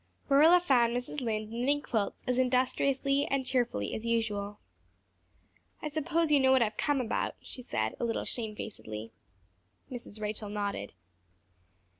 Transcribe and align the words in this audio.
Marilla 0.31 0.59
found 0.59 0.97
Mrs. 0.97 1.21
Lynde 1.21 1.51
knitting 1.51 1.79
quilts 1.83 2.23
as 2.25 2.39
industriously 2.39 3.27
and 3.27 3.45
cheerfully 3.45 3.93
as 3.93 4.03
usual. 4.03 4.57
"I 5.79 5.89
suppose 5.89 6.31
you 6.31 6.39
know 6.39 6.51
what 6.51 6.63
I've 6.63 6.75
come 6.75 6.99
about," 6.99 7.35
she 7.39 7.61
said, 7.61 7.93
a 7.99 8.03
little 8.03 8.25
shamefacedly. 8.25 9.11
Mrs. 9.91 10.19
Rachel 10.19 10.49
nodded. 10.49 10.95